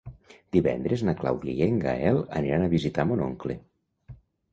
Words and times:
Divendres 0.55 1.03
na 1.09 1.13
Clàudia 1.19 1.53
i 1.59 1.65
en 1.73 1.77
Gaël 1.83 2.17
aniran 2.39 2.65
a 2.65 2.71
visitar 2.73 3.07
mon 3.11 3.23
oncle. 3.27 3.59